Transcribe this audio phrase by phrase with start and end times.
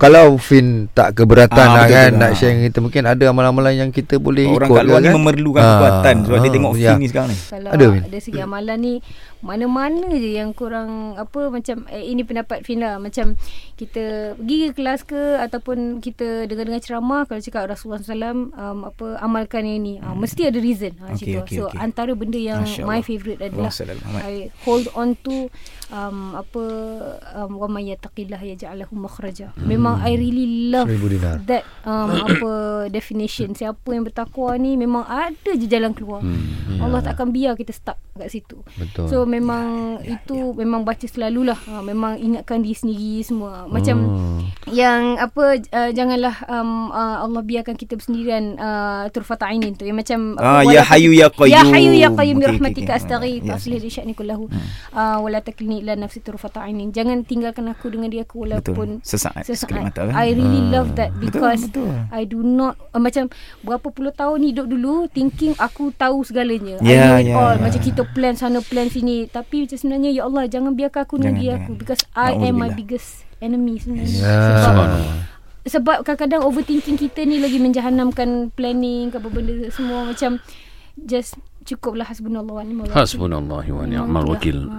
[0.00, 2.18] kalau Fin tak keberatan Ah, lah betul, kan betul.
[2.18, 5.02] nak share dengan kita mungkin ada amalan-amalan yang kita boleh Orang ikut kat luar ke
[5.02, 5.14] ni kan?
[5.14, 6.80] memerlukan Ah, kekuatan sebab dia ah, tengok ya.
[6.80, 7.36] film ni sekarang ni.
[7.38, 8.94] Kalau Ada, ada, segi amalan ni
[9.40, 13.40] mana-mana je yang kurang apa macam eh, ini pendapat Fina macam
[13.74, 14.04] kita
[14.36, 18.20] pergi ke kelas ke ataupun kita dengar-dengar ceramah kalau cakap Rasulullah SAW
[18.52, 21.78] um, apa amalkan yang ni uh, mesti ada reason ha, Okey, okay, so okey.
[21.78, 23.00] antara benda yang Masya my Allah.
[23.02, 23.72] favourite adalah.
[24.20, 25.48] I hold on to
[25.88, 26.62] um, apa
[27.34, 31.36] um, wa may yattaqillah yaj'al lahu makhraja memang I really love Seribu dinar.
[31.44, 32.52] that um, apa
[32.88, 36.78] definition siapa yang bertakwa ni memang ada je jalan keluar hmm.
[36.78, 39.06] Allah takkan biar kita stuck kat situ Betul.
[39.06, 40.56] so memang ya, itu ya.
[40.58, 44.44] memang baca selalulah ha, memang ingatkan diri sendiri semua macam Hmm.
[44.68, 49.94] yang apa uh, janganlah um, uh, Allah biarkan kita bersendirian uh, turfata ainin tu yang
[49.94, 51.52] macam Ah, apa, ya hayyu ya qayyum.
[51.52, 52.98] ya hayyu ya qayyum bi okey, rahmatika okey.
[52.98, 54.50] astaghith Ya, aslih li sya'ni kullahu
[54.92, 59.06] uh, wala taklini ila nafsi turfata ainin jangan tinggalkan aku dengan dia aku walaupun Betul.
[59.06, 60.12] Sesaat, sekelip mata, kan?
[60.12, 61.90] I really love that Betul, because betul.
[62.08, 63.28] I do not uh, macam
[63.60, 66.76] berapa puluh tahun hidup dulu thinking aku tahu segalanya.
[66.78, 67.54] I Ya, know it ya, all.
[67.54, 67.62] ya.
[67.62, 71.36] Macam kita plan sana plan sini tapi macam sebenarnya ya Allah jangan biarkan aku Jangan,
[71.36, 71.58] jangan.
[71.58, 74.18] aku because I am my biggest enemy sebenarnya.
[74.18, 74.36] Ya.
[74.62, 74.88] Sebab
[75.62, 80.40] sebab kadang-kadang overthinking kita ni lagi menjahanamkan planning apa benda semua macam
[80.96, 82.96] just cukuplah hasbunallah wa ni'mal wakil.
[82.96, 84.58] Hasbunallah wa ni'mal wakil.
[84.66, 84.76] Ha.